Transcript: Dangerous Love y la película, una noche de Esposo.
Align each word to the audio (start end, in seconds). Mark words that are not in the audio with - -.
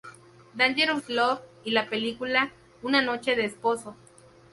Dangerous 0.55 1.09
Love 1.09 1.41
y 1.63 1.69
la 1.69 1.87
película, 1.87 2.51
una 2.81 3.03
noche 3.03 3.35
de 3.35 3.45
Esposo. 3.45 3.95